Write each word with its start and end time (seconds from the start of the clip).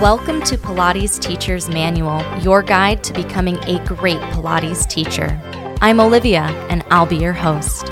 Welcome 0.00 0.40
to 0.44 0.56
Pilates 0.56 1.20
Teacher's 1.20 1.68
Manual, 1.68 2.24
your 2.38 2.62
guide 2.62 3.04
to 3.04 3.12
becoming 3.12 3.58
a 3.64 3.84
great 3.84 4.16
Pilates 4.32 4.88
teacher. 4.88 5.38
I'm 5.82 6.00
Olivia, 6.00 6.44
and 6.70 6.82
I'll 6.88 7.04
be 7.04 7.18
your 7.18 7.34
host. 7.34 7.88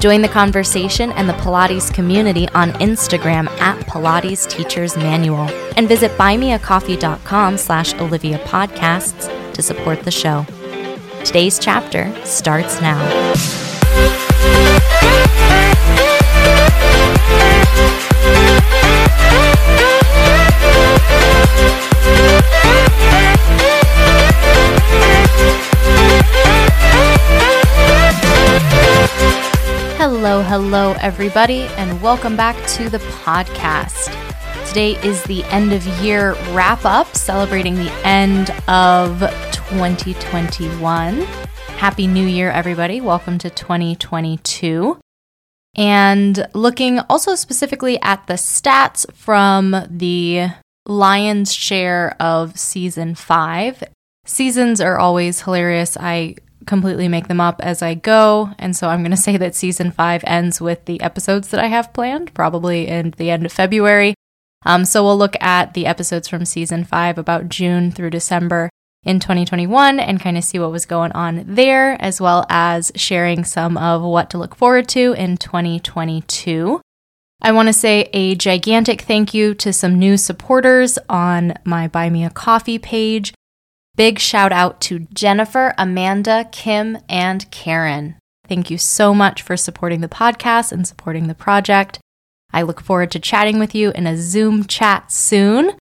Join 0.00 0.22
the 0.22 0.28
conversation 0.32 1.12
and 1.12 1.28
the 1.28 1.34
Pilates 1.34 1.94
community 1.94 2.48
on 2.48 2.72
Instagram 2.72 3.46
at 3.60 3.78
Pilates 3.86 4.50
Teacher's 4.50 4.96
Manual 4.96 5.48
and 5.76 5.86
visit 5.86 6.10
buymeacoffee.com 6.18 7.56
slash 7.56 7.94
Olivia 7.94 8.38
Podcasts 8.40 9.52
to 9.52 9.62
support 9.62 10.02
the 10.02 10.10
show. 10.10 10.44
Today's 11.24 11.60
chapter 11.60 12.12
starts 12.24 12.80
now. 12.80 12.98
Hello, 30.70 30.94
everybody, 31.00 31.62
and 31.78 32.02
welcome 32.02 32.36
back 32.36 32.54
to 32.68 32.90
the 32.90 32.98
podcast. 32.98 34.14
Today 34.68 34.96
is 35.02 35.22
the 35.22 35.42
end 35.44 35.72
of 35.72 35.82
year 36.02 36.34
wrap 36.50 36.84
up, 36.84 37.16
celebrating 37.16 37.74
the 37.74 37.90
end 38.04 38.50
of 38.68 39.18
2021. 39.50 41.22
Happy 41.22 42.06
New 42.06 42.26
Year, 42.26 42.50
everybody. 42.50 43.00
Welcome 43.00 43.38
to 43.38 43.48
2022. 43.48 44.98
And 45.74 46.46
looking 46.52 46.98
also 46.98 47.34
specifically 47.34 47.98
at 48.02 48.26
the 48.26 48.34
stats 48.34 49.10
from 49.14 49.74
the 49.88 50.48
lion's 50.84 51.54
share 51.54 52.14
of 52.20 52.58
season 52.58 53.14
five. 53.14 53.82
Seasons 54.26 54.82
are 54.82 54.98
always 54.98 55.40
hilarious. 55.40 55.96
I 55.98 56.34
completely 56.68 57.08
make 57.08 57.26
them 57.26 57.40
up 57.40 57.60
as 57.60 57.82
I 57.82 57.94
go. 57.94 58.50
And 58.58 58.76
so 58.76 58.88
I'm 58.88 59.00
going 59.00 59.10
to 59.10 59.16
say 59.16 59.36
that 59.36 59.56
season 59.56 59.90
five 59.90 60.22
ends 60.24 60.60
with 60.60 60.84
the 60.84 61.00
episodes 61.00 61.48
that 61.48 61.60
I 61.60 61.66
have 61.66 61.92
planned, 61.92 62.32
probably 62.34 62.86
in 62.86 63.14
the 63.16 63.30
end 63.30 63.44
of 63.44 63.52
February. 63.52 64.14
Um, 64.64 64.84
so 64.84 65.02
we'll 65.02 65.18
look 65.18 65.36
at 65.40 65.74
the 65.74 65.86
episodes 65.86 66.28
from 66.28 66.44
season 66.44 66.84
five 66.84 67.18
about 67.18 67.48
June 67.48 67.90
through 67.90 68.10
December 68.10 68.70
in 69.04 69.20
2021 69.20 69.98
and 69.98 70.20
kind 70.20 70.36
of 70.36 70.44
see 70.44 70.58
what 70.58 70.72
was 70.72 70.84
going 70.86 71.12
on 71.12 71.44
there, 71.46 71.96
as 72.00 72.20
well 72.20 72.44
as 72.48 72.92
sharing 72.94 73.44
some 73.44 73.76
of 73.76 74.02
what 74.02 74.30
to 74.30 74.38
look 74.38 74.54
forward 74.54 74.88
to 74.88 75.12
in 75.14 75.36
2022. 75.36 76.80
I 77.40 77.52
want 77.52 77.68
to 77.68 77.72
say 77.72 78.10
a 78.12 78.34
gigantic 78.34 79.02
thank 79.02 79.32
you 79.32 79.54
to 79.54 79.72
some 79.72 79.98
new 79.98 80.16
supporters 80.16 80.98
on 81.08 81.54
my 81.64 81.86
Buy 81.86 82.10
Me 82.10 82.24
a 82.24 82.30
Coffee 82.30 82.78
page. 82.78 83.32
Big 83.98 84.20
shout 84.20 84.52
out 84.52 84.80
to 84.80 85.00
Jennifer, 85.12 85.74
Amanda, 85.76 86.48
Kim, 86.52 86.98
and 87.08 87.50
Karen. 87.50 88.14
Thank 88.46 88.70
you 88.70 88.78
so 88.78 89.12
much 89.12 89.42
for 89.42 89.56
supporting 89.56 90.02
the 90.02 90.08
podcast 90.08 90.70
and 90.70 90.86
supporting 90.86 91.26
the 91.26 91.34
project. 91.34 91.98
I 92.52 92.62
look 92.62 92.80
forward 92.80 93.10
to 93.10 93.18
chatting 93.18 93.58
with 93.58 93.74
you 93.74 93.90
in 93.90 94.06
a 94.06 94.16
Zoom 94.16 94.66
chat 94.68 95.10
soon. 95.10 95.72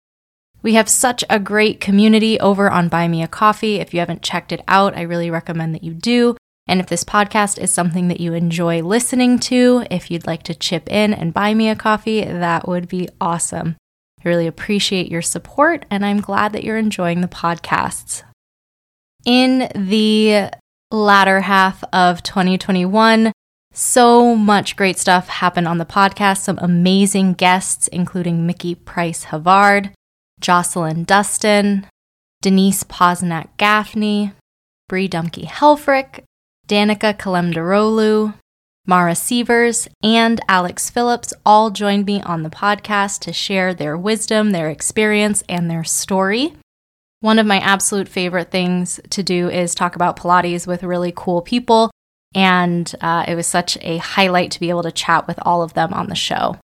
We 0.64 0.74
have 0.74 0.90
such 0.90 1.24
a 1.30 1.40
great 1.40 1.80
community 1.80 2.40
over 2.40 2.72
on 2.72 2.90
Buy 2.90 3.08
Me 3.08 3.22
a 3.22 3.28
Coffee. 3.28 3.76
If 3.76 3.94
you 3.94 4.00
haven't 4.00 4.24
checked 4.24 4.52
it 4.52 4.64
out, 4.68 4.98
I 4.98 5.02
really 5.02 5.30
recommend 5.30 5.76
that 5.76 5.84
you 5.84 5.94
do. 5.94 6.36
And 6.66 6.80
if 6.80 6.88
this 6.88 7.04
podcast 7.04 7.60
is 7.60 7.70
something 7.70 8.08
that 8.08 8.20
you 8.20 8.34
enjoy 8.34 8.82
listening 8.82 9.38
to, 9.42 9.86
if 9.92 10.10
you'd 10.10 10.26
like 10.26 10.42
to 10.44 10.56
chip 10.56 10.90
in 10.92 11.14
and 11.14 11.36
buy 11.36 11.54
me 11.54 11.70
a 11.70 11.76
coffee, 11.76 12.24
that 12.24 12.68
would 12.68 12.88
be 12.88 13.10
awesome. 13.22 13.76
Really 14.28 14.48
appreciate 14.48 15.10
your 15.10 15.22
support, 15.22 15.86
and 15.90 16.06
I'm 16.06 16.20
glad 16.20 16.52
that 16.52 16.66
you're 16.66 16.78
enjoying 16.78 17.22
the 17.22 17.30
podcasts. 17.30 18.24
In 19.26 19.70
the 19.74 20.50
latter 20.92 21.40
half 21.40 21.82
of 21.94 22.22
2021, 22.24 23.32
so 23.72 24.36
much 24.36 24.76
great 24.76 25.00
stuff 25.00 25.30
happened 25.30 25.66
on 25.66 25.78
the 25.78 25.86
podcast. 25.86 26.40
Some 26.40 26.60
amazing 26.62 27.36
guests, 27.36 27.88
including 27.88 28.46
Mickey 28.46 28.76
Price 28.76 29.24
Havard, 29.24 29.92
Jocelyn 30.42 31.06
Dustin, 31.06 31.88
Denise 32.42 32.84
Posnack 32.84 33.48
Gaffney, 33.56 34.34
Brie 34.90 35.08
Dumke 35.08 35.46
Helfrich, 35.46 36.20
Danica 36.68 37.18
Kalemdarolu, 37.18 38.34
Mara 38.90 39.16
Sievers, 39.16 39.90
and 40.02 40.40
Alex 40.48 40.90
Phillips 40.90 41.34
all 41.46 41.72
joined 41.72 42.06
me 42.06 42.22
on 42.22 42.44
the 42.44 42.50
podcast 42.50 43.20
to 43.20 43.34
share 43.34 43.74
their 43.74 43.98
wisdom, 43.98 44.52
their 44.52 44.70
experience, 44.70 45.44
and 45.50 45.70
their 45.70 45.84
story. 45.84 46.54
One 47.20 47.38
of 47.38 47.46
my 47.46 47.60
absolute 47.60 48.08
favorite 48.08 48.50
things 48.50 49.02
to 49.10 49.24
do 49.24 49.50
is 49.50 49.76
talk 49.76 49.98
about 49.98 50.18
Pilates 50.18 50.66
with 50.66 50.84
really 50.84 51.12
cool 51.14 51.42
people, 51.42 51.92
and 52.34 52.96
uh, 53.02 53.26
it 53.28 53.36
was 53.36 53.46
such 53.46 53.78
a 53.82 53.98
highlight 53.98 54.52
to 54.52 54.60
be 54.62 54.70
able 54.70 54.84
to 54.84 54.92
chat 54.94 55.28
with 55.28 55.38
all 55.42 55.62
of 55.62 55.74
them 55.74 55.94
on 55.94 56.08
the 56.08 56.16
show. 56.16 56.56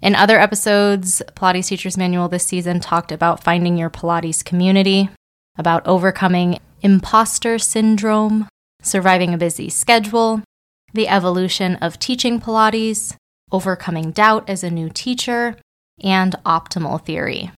In 0.00 0.14
other 0.14 0.40
episodes, 0.40 1.20
Pilates 1.34 1.68
Teacher's 1.68 1.98
Manual 1.98 2.28
this 2.28 2.46
season 2.46 2.80
talked 2.80 3.12
about 3.12 3.44
finding 3.44 3.76
your 3.76 3.90
Pilates 3.90 4.42
community, 4.42 5.10
about 5.58 5.86
overcoming 5.86 6.60
imposter 6.80 7.58
syndrome, 7.58 8.48
surviving 8.80 9.34
a 9.34 9.38
busy 9.38 9.68
schedule, 9.68 10.42
the 10.96 11.08
evolution 11.08 11.76
of 11.76 11.98
teaching 11.98 12.40
Pilates, 12.40 13.14
overcoming 13.52 14.10
doubt 14.10 14.48
as 14.48 14.64
a 14.64 14.70
new 14.70 14.88
teacher, 14.88 15.56
and 16.02 16.34
optimal 16.44 17.04
theory. 17.04 17.52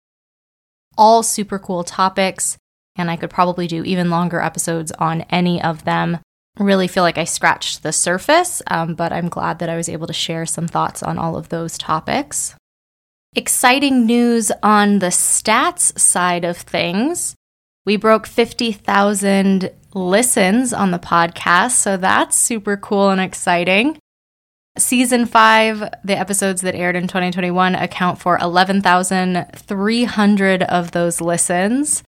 All 0.98 1.22
super 1.22 1.58
cool 1.58 1.84
topics, 1.84 2.58
and 2.96 3.10
I 3.10 3.16
could 3.16 3.30
probably 3.30 3.66
do 3.66 3.84
even 3.84 4.10
longer 4.10 4.40
episodes 4.40 4.92
on 4.92 5.22
any 5.30 5.62
of 5.62 5.84
them. 5.84 6.18
Really 6.58 6.88
feel 6.88 7.04
like 7.04 7.18
I 7.18 7.24
scratched 7.24 7.82
the 7.82 7.92
surface, 7.92 8.60
um, 8.66 8.94
but 8.94 9.12
I'm 9.12 9.28
glad 9.28 9.60
that 9.60 9.68
I 9.68 9.76
was 9.76 9.88
able 9.88 10.08
to 10.08 10.12
share 10.12 10.44
some 10.44 10.66
thoughts 10.66 11.02
on 11.02 11.16
all 11.16 11.36
of 11.36 11.48
those 11.48 11.78
topics. 11.78 12.56
Exciting 13.36 14.04
news 14.04 14.50
on 14.62 14.98
the 14.98 15.06
stats 15.06 15.96
side 15.98 16.44
of 16.44 16.56
things. 16.56 17.36
We 17.86 17.96
broke 17.96 18.26
50,000 18.26 19.70
listens 19.98 20.72
on 20.72 20.90
the 20.90 20.98
podcast, 20.98 21.72
so 21.72 21.96
that's 21.96 22.36
super 22.36 22.76
cool 22.76 23.10
and 23.10 23.20
exciting. 23.20 23.98
Season 24.78 25.26
five, 25.26 25.80
the 26.04 26.16
episodes 26.16 26.62
that 26.62 26.76
aired 26.76 26.96
in 26.96 27.08
2021 27.08 27.74
account 27.74 28.20
for 28.20 28.38
11,300 28.38 30.62
of 30.62 30.92
those 30.92 31.20
listens. 31.20 32.02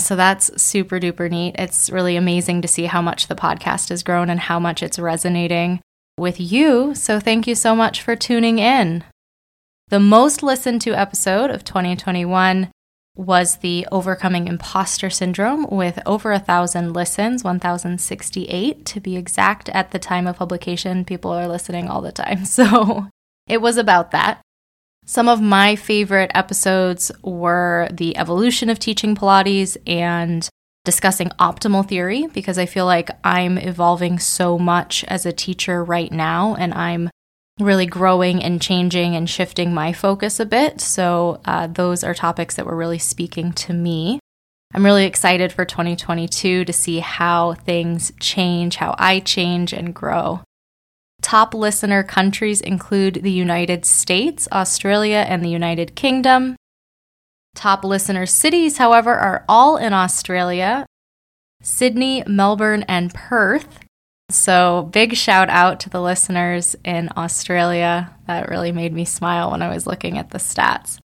So 0.00 0.16
that's 0.16 0.60
super 0.60 0.98
duper 0.98 1.30
neat. 1.30 1.54
It's 1.58 1.88
really 1.90 2.16
amazing 2.16 2.60
to 2.62 2.68
see 2.68 2.86
how 2.86 3.00
much 3.00 3.28
the 3.28 3.36
podcast 3.36 3.90
has 3.90 4.02
grown 4.02 4.28
and 4.30 4.40
how 4.40 4.58
much 4.58 4.82
it's 4.82 4.98
resonating 4.98 5.80
with 6.18 6.40
you. 6.40 6.96
So 6.96 7.20
thank 7.20 7.46
you 7.46 7.54
so 7.54 7.76
much 7.76 8.02
for 8.02 8.16
tuning 8.16 8.58
in. 8.58 9.04
The 9.88 10.00
most 10.00 10.42
listened 10.42 10.80
to 10.82 10.94
episode 10.94 11.50
of 11.50 11.64
2021 11.64 12.70
was 13.14 13.56
the 13.56 13.86
Overcoming 13.92 14.48
Imposter 14.48 15.10
Syndrome 15.10 15.66
with 15.70 15.98
over 16.06 16.32
a 16.32 16.38
thousand 16.38 16.94
listens, 16.94 17.44
1,068 17.44 18.86
to 18.86 19.00
be 19.00 19.16
exact. 19.16 19.68
At 19.70 19.90
the 19.90 19.98
time 19.98 20.26
of 20.26 20.36
publication, 20.36 21.04
people 21.04 21.30
are 21.30 21.48
listening 21.48 21.88
all 21.88 22.00
the 22.00 22.12
time. 22.12 22.44
So 22.52 23.08
it 23.46 23.60
was 23.60 23.76
about 23.76 24.12
that. 24.12 24.40
Some 25.04 25.28
of 25.28 25.40
my 25.40 25.74
favorite 25.74 26.30
episodes 26.34 27.10
were 27.22 27.88
the 27.90 28.16
evolution 28.16 28.70
of 28.70 28.78
teaching 28.78 29.16
Pilates 29.16 29.76
and 29.86 30.48
discussing 30.84 31.28
optimal 31.40 31.86
theory 31.86 32.26
because 32.28 32.58
I 32.58 32.66
feel 32.66 32.86
like 32.86 33.10
I'm 33.24 33.58
evolving 33.58 34.18
so 34.18 34.58
much 34.58 35.04
as 35.04 35.26
a 35.26 35.32
teacher 35.32 35.82
right 35.82 36.10
now 36.10 36.54
and 36.54 36.74
I'm 36.74 37.10
really 37.62 37.86
growing 37.86 38.42
and 38.42 38.60
changing 38.60 39.16
and 39.16 39.28
shifting 39.28 39.72
my 39.72 39.92
focus 39.92 40.40
a 40.40 40.46
bit. 40.46 40.80
So, 40.80 41.40
uh, 41.44 41.66
those 41.66 42.04
are 42.04 42.14
topics 42.14 42.56
that 42.56 42.66
were 42.66 42.76
really 42.76 42.98
speaking 42.98 43.52
to 43.52 43.72
me. 43.72 44.18
I'm 44.74 44.84
really 44.84 45.04
excited 45.04 45.52
for 45.52 45.64
2022 45.64 46.64
to 46.64 46.72
see 46.72 47.00
how 47.00 47.54
things 47.54 48.12
change, 48.20 48.76
how 48.76 48.94
I 48.98 49.20
change 49.20 49.72
and 49.72 49.94
grow. 49.94 50.40
Top 51.20 51.54
listener 51.54 52.02
countries 52.02 52.60
include 52.60 53.20
the 53.22 53.30
United 53.30 53.84
States, 53.84 54.48
Australia, 54.50 55.24
and 55.28 55.44
the 55.44 55.50
United 55.50 55.94
Kingdom. 55.94 56.56
Top 57.54 57.84
listener 57.84 58.26
cities, 58.26 58.78
however, 58.78 59.14
are 59.14 59.44
all 59.48 59.76
in 59.76 59.92
Australia 59.92 60.86
Sydney, 61.62 62.24
Melbourne, 62.26 62.84
and 62.88 63.14
Perth. 63.14 63.78
So, 64.32 64.88
big 64.92 65.14
shout 65.14 65.50
out 65.50 65.80
to 65.80 65.90
the 65.90 66.00
listeners 66.00 66.74
in 66.84 67.10
Australia. 67.16 68.14
That 68.26 68.48
really 68.48 68.72
made 68.72 68.92
me 68.92 69.04
smile 69.04 69.50
when 69.50 69.60
I 69.60 69.72
was 69.72 69.86
looking 69.86 70.16
at 70.16 70.30
the 70.30 70.38
stats. 70.38 70.98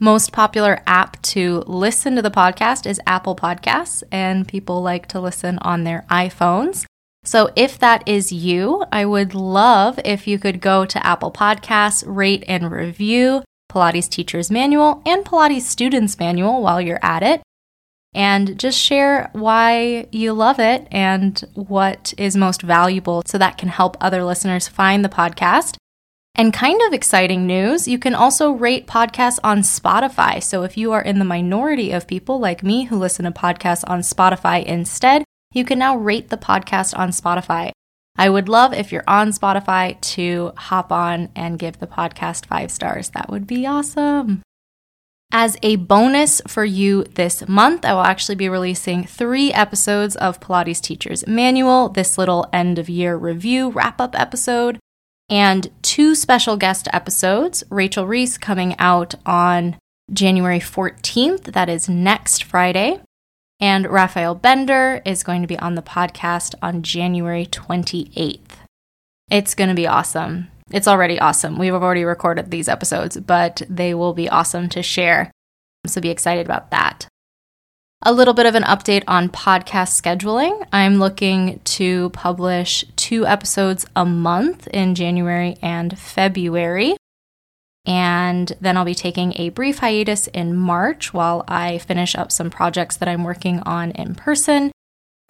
Most 0.00 0.32
popular 0.32 0.82
app 0.86 1.20
to 1.22 1.62
listen 1.66 2.16
to 2.16 2.22
the 2.22 2.30
podcast 2.30 2.86
is 2.86 3.00
Apple 3.06 3.36
Podcasts, 3.36 4.02
and 4.10 4.48
people 4.48 4.82
like 4.82 5.06
to 5.08 5.20
listen 5.20 5.58
on 5.58 5.84
their 5.84 6.06
iPhones. 6.10 6.86
So, 7.22 7.50
if 7.54 7.78
that 7.78 8.02
is 8.08 8.32
you, 8.32 8.84
I 8.90 9.04
would 9.04 9.34
love 9.34 10.00
if 10.04 10.26
you 10.26 10.38
could 10.38 10.60
go 10.60 10.86
to 10.86 11.06
Apple 11.06 11.30
Podcasts, 11.32 12.02
rate 12.06 12.44
and 12.48 12.70
review. 12.70 13.42
Pilates 13.70 14.08
Teacher's 14.08 14.50
Manual 14.50 15.02
and 15.06 15.24
Pilates 15.24 15.62
Student's 15.62 16.18
Manual 16.18 16.62
while 16.62 16.80
you're 16.80 16.98
at 17.02 17.22
it. 17.22 17.42
And 18.14 18.58
just 18.58 18.78
share 18.78 19.30
why 19.32 20.06
you 20.12 20.32
love 20.32 20.58
it 20.58 20.86
and 20.90 21.42
what 21.54 22.12
is 22.18 22.36
most 22.36 22.60
valuable 22.60 23.22
so 23.26 23.38
that 23.38 23.56
can 23.56 23.68
help 23.68 23.96
other 24.00 24.22
listeners 24.22 24.68
find 24.68 25.04
the 25.04 25.08
podcast. 25.08 25.76
And 26.34 26.52
kind 26.52 26.80
of 26.86 26.92
exciting 26.92 27.46
news, 27.46 27.86
you 27.86 27.98
can 27.98 28.14
also 28.14 28.50
rate 28.50 28.86
podcasts 28.86 29.38
on 29.44 29.60
Spotify. 29.60 30.42
So 30.42 30.62
if 30.62 30.76
you 30.76 30.92
are 30.92 31.02
in 31.02 31.18
the 31.18 31.24
minority 31.24 31.92
of 31.92 32.06
people 32.06 32.38
like 32.38 32.62
me 32.62 32.84
who 32.84 32.96
listen 32.96 33.24
to 33.24 33.30
podcasts 33.30 33.84
on 33.86 34.00
Spotify 34.00 34.64
instead, 34.64 35.24
you 35.52 35.64
can 35.64 35.78
now 35.78 35.96
rate 35.96 36.30
the 36.30 36.38
podcast 36.38 36.98
on 36.98 37.10
Spotify. 37.10 37.70
I 38.16 38.30
would 38.30 38.48
love 38.48 38.72
if 38.72 38.92
you're 38.92 39.04
on 39.06 39.30
Spotify 39.30 40.00
to 40.12 40.52
hop 40.56 40.92
on 40.92 41.30
and 41.34 41.58
give 41.58 41.78
the 41.78 41.86
podcast 41.86 42.46
five 42.46 42.70
stars. 42.70 43.10
That 43.10 43.30
would 43.30 43.46
be 43.46 43.66
awesome. 43.66 44.42
As 45.34 45.56
a 45.62 45.76
bonus 45.76 46.42
for 46.46 46.62
you 46.62 47.04
this 47.04 47.48
month, 47.48 47.86
I 47.86 47.94
will 47.94 48.02
actually 48.02 48.34
be 48.34 48.50
releasing 48.50 49.04
three 49.04 49.50
episodes 49.50 50.14
of 50.16 50.40
Pilates 50.40 50.78
Teacher's 50.78 51.26
Manual, 51.26 51.88
this 51.88 52.18
little 52.18 52.46
end 52.52 52.78
of 52.78 52.90
year 52.90 53.16
review 53.16 53.70
wrap 53.70 53.98
up 53.98 54.14
episode 54.14 54.78
and 55.30 55.70
two 55.80 56.14
special 56.14 56.58
guest 56.58 56.86
episodes. 56.92 57.64
Rachel 57.70 58.06
Reese 58.06 58.36
coming 58.36 58.76
out 58.78 59.14
on 59.24 59.78
January 60.12 60.60
14th, 60.60 61.44
that 61.44 61.70
is 61.70 61.88
next 61.88 62.44
Friday. 62.44 63.00
And 63.58 63.90
Raphael 63.90 64.34
Bender 64.34 65.00
is 65.06 65.22
going 65.22 65.40
to 65.40 65.48
be 65.48 65.58
on 65.58 65.76
the 65.76 65.82
podcast 65.82 66.54
on 66.60 66.82
January 66.82 67.46
28th. 67.46 68.58
It's 69.30 69.54
going 69.54 69.70
to 69.70 69.74
be 69.74 69.86
awesome. 69.86 70.51
It's 70.72 70.88
already 70.88 71.20
awesome. 71.20 71.58
We've 71.58 71.74
already 71.74 72.04
recorded 72.04 72.50
these 72.50 72.68
episodes, 72.68 73.18
but 73.18 73.62
they 73.68 73.94
will 73.94 74.14
be 74.14 74.28
awesome 74.28 74.68
to 74.70 74.82
share. 74.82 75.30
So 75.86 76.00
be 76.00 76.10
excited 76.10 76.46
about 76.46 76.70
that. 76.70 77.06
A 78.04 78.12
little 78.12 78.34
bit 78.34 78.46
of 78.46 78.56
an 78.56 78.64
update 78.64 79.04
on 79.06 79.28
podcast 79.28 80.00
scheduling. 80.00 80.66
I'm 80.72 80.96
looking 80.96 81.60
to 81.60 82.10
publish 82.10 82.84
two 82.96 83.24
episodes 83.26 83.86
a 83.94 84.04
month 84.04 84.66
in 84.68 84.96
January 84.96 85.56
and 85.62 85.96
February. 85.96 86.96
And 87.84 88.52
then 88.60 88.76
I'll 88.76 88.84
be 88.84 88.94
taking 88.94 89.34
a 89.36 89.50
brief 89.50 89.78
hiatus 89.78 90.26
in 90.28 90.56
March 90.56 91.14
while 91.14 91.44
I 91.46 91.78
finish 91.78 92.16
up 92.16 92.32
some 92.32 92.50
projects 92.50 92.96
that 92.96 93.08
I'm 93.08 93.22
working 93.22 93.60
on 93.60 93.92
in 93.92 94.16
person. 94.16 94.71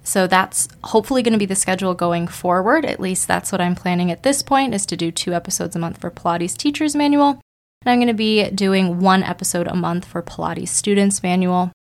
So 0.05 0.27
that's 0.27 0.69
hopefully 0.85 1.23
going 1.23 1.33
to 1.33 1.39
be 1.39 1.47
the 1.47 1.55
schedule 1.55 1.95
going 1.95 2.27
forward. 2.27 2.85
At 2.85 3.01
least 3.01 3.29
that's 3.29 3.53
what 3.53 3.61
I'm 3.61 3.75
planning 3.75 4.11
at 4.11 4.23
this 4.23 4.43
point 4.43 4.75
is 4.75 4.85
to 4.87 4.97
do 4.97 5.11
two 5.11 5.33
episodes 5.33 5.77
a 5.77 5.79
month 5.79 5.99
for 5.99 6.11
Pilates 6.11 6.57
Teacher's 6.57 6.97
Manual. 6.97 7.41
And 7.85 7.91
I'm 7.91 7.99
going 7.99 8.09
to 8.09 8.15
be 8.15 8.51
doing 8.51 9.01
one 9.01 9.23
episode 9.23 9.67
a 9.67 9.75
month 9.75 10.05
for 10.05 10.23
Pilates 10.23 10.69
Students 10.69 11.23
Manual. 11.23 11.73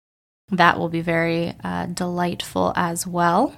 That 0.50 0.78
will 0.78 0.88
be 0.88 1.00
very 1.00 1.54
uh, 1.64 1.86
delightful 1.86 2.72
as 2.76 3.06
well. 3.06 3.54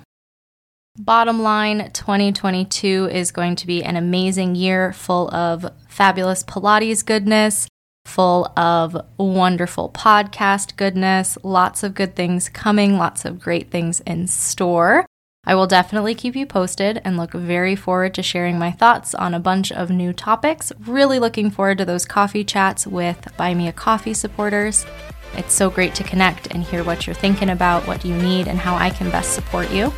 Bottom 0.96 1.43
line 1.43 1.90
2022 1.93 3.08
is 3.10 3.32
going 3.32 3.56
to 3.56 3.67
be 3.67 3.82
an 3.82 3.96
amazing 3.96 4.55
year 4.55 4.93
full 4.93 5.28
of 5.34 5.67
fabulous 5.88 6.44
Pilates 6.44 7.05
goodness, 7.05 7.67
full 8.04 8.46
of 8.56 8.96
wonderful 9.18 9.90
podcast 9.90 10.76
goodness, 10.76 11.36
lots 11.42 11.82
of 11.82 11.94
good 11.94 12.14
things 12.14 12.48
coming, 12.48 12.96
lots 12.96 13.24
of 13.24 13.40
great 13.40 13.70
things 13.70 14.00
in 14.00 14.26
store. 14.26 15.06
I 15.46 15.54
will 15.54 15.66
definitely 15.66 16.14
keep 16.14 16.34
you 16.34 16.46
posted 16.46 17.02
and 17.04 17.16
look 17.16 17.32
very 17.32 17.76
forward 17.76 18.14
to 18.14 18.22
sharing 18.22 18.58
my 18.58 18.70
thoughts 18.70 19.14
on 19.14 19.34
a 19.34 19.40
bunch 19.40 19.70
of 19.72 19.90
new 19.90 20.12
topics. 20.12 20.72
Really 20.86 21.18
looking 21.18 21.50
forward 21.50 21.78
to 21.78 21.84
those 21.84 22.06
coffee 22.06 22.44
chats 22.44 22.86
with 22.86 23.28
Buy 23.36 23.52
Me 23.52 23.68
a 23.68 23.72
Coffee 23.72 24.14
supporters. 24.14 24.86
It's 25.34 25.52
so 25.52 25.68
great 25.68 25.94
to 25.96 26.04
connect 26.04 26.54
and 26.54 26.62
hear 26.62 26.82
what 26.82 27.06
you're 27.06 27.14
thinking 27.14 27.50
about, 27.50 27.86
what 27.86 28.04
you 28.04 28.16
need, 28.16 28.48
and 28.48 28.58
how 28.58 28.74
I 28.76 28.88
can 28.88 29.10
best 29.10 29.34
support 29.34 29.70
you. 29.70 29.90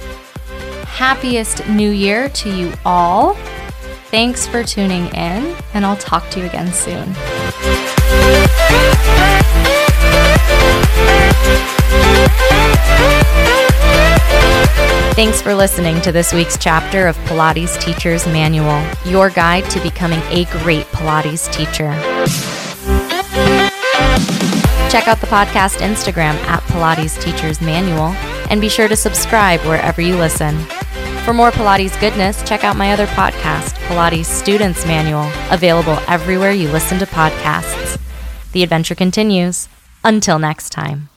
Happiest 0.88 1.68
New 1.68 1.90
Year 1.90 2.28
to 2.30 2.50
you 2.50 2.72
all. 2.84 3.34
Thanks 4.10 4.46
for 4.46 4.64
tuning 4.64 5.06
in, 5.08 5.56
and 5.74 5.84
I'll 5.84 5.96
talk 5.96 6.28
to 6.30 6.40
you 6.40 6.46
again 6.46 6.72
soon. 6.72 7.14
Thanks 15.16 15.40
for 15.40 15.54
listening 15.54 16.02
to 16.02 16.12
this 16.12 16.34
week's 16.34 16.58
chapter 16.58 17.06
of 17.06 17.16
Pilates 17.20 17.80
Teacher's 17.80 18.26
Manual, 18.26 18.86
your 19.06 19.30
guide 19.30 19.64
to 19.70 19.80
becoming 19.80 20.20
a 20.24 20.44
great 20.60 20.84
Pilates 20.88 21.50
teacher. 21.50 21.90
Check 24.90 25.08
out 25.08 25.18
the 25.22 25.26
podcast 25.26 25.78
Instagram 25.78 26.34
at 26.48 26.62
Pilates 26.64 27.18
Teachers 27.18 27.62
Manual 27.62 28.08
and 28.50 28.60
be 28.60 28.68
sure 28.68 28.88
to 28.88 28.94
subscribe 28.94 29.60
wherever 29.60 30.02
you 30.02 30.16
listen. 30.16 30.54
For 31.24 31.32
more 31.32 31.50
Pilates 31.50 31.98
goodness, 31.98 32.46
check 32.46 32.62
out 32.62 32.76
my 32.76 32.92
other 32.92 33.06
podcast, 33.06 33.72
Pilates 33.88 34.26
Students 34.26 34.84
Manual, 34.84 35.32
available 35.50 35.98
everywhere 36.08 36.52
you 36.52 36.68
listen 36.68 36.98
to 36.98 37.06
podcasts. 37.06 37.98
The 38.52 38.62
adventure 38.62 38.94
continues. 38.94 39.70
Until 40.04 40.38
next 40.38 40.68
time. 40.70 41.08